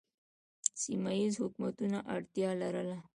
[0.81, 2.97] سیمه ییزو حکومتونو اړتیا لرله